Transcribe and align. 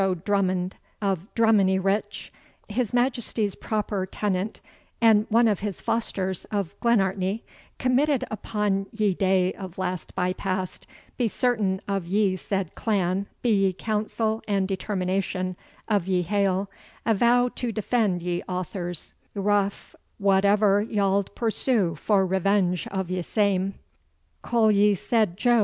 Drummond 0.25 0.77
of 0.99 1.27
Drummoneyryuch, 1.35 2.31
his 2.69 2.91
Majesties 2.91 3.53
proper 3.53 4.07
tennant 4.07 4.59
and 4.99 5.27
ane 5.31 5.47
of 5.47 5.59
his 5.59 5.79
fosters 5.79 6.45
of 6.45 6.73
Glenartney, 6.79 7.43
committed 7.77 8.25
upon 8.31 8.87
ye 8.91 9.13
day 9.13 9.53
of 9.53 9.77
last 9.77 10.15
bypast, 10.15 10.87
be 11.17 11.27
certain 11.27 11.81
of 11.87 12.07
ye 12.07 12.35
said 12.35 12.73
clan, 12.73 13.27
be 13.43 13.51
ye 13.67 13.73
council 13.73 14.41
and 14.47 14.67
determination 14.67 15.55
of 15.87 16.07
ye 16.07 16.23
haill, 16.23 16.67
avow 17.05 17.43
and 17.45 17.55
to 17.57 17.71
defend 17.71 18.23
ye 18.23 18.41
authors 18.49 19.13
yrof 19.35 19.93
qoever 20.19 20.83
wald 20.95 21.35
persew 21.35 21.93
for 21.95 22.25
revenge 22.25 22.87
of 22.87 23.11
ye 23.11 23.21
same, 23.21 23.75
qll 24.43 24.73
ye 24.73 24.95
said 24.95 25.37
Jo. 25.37 25.59